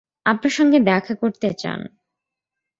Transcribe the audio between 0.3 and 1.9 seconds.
আপনার সঙ্গে দেখা করতে চান।